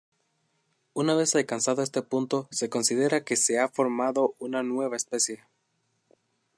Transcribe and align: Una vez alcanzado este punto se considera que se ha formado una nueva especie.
Una 0.95 1.13
vez 1.13 1.35
alcanzado 1.35 1.83
este 1.83 2.01
punto 2.01 2.47
se 2.49 2.71
considera 2.71 3.23
que 3.23 3.35
se 3.35 3.59
ha 3.59 3.69
formado 3.69 4.33
una 4.39 4.63
nueva 4.63 4.95
especie. 4.97 5.43